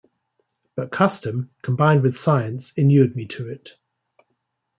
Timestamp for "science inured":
2.17-3.15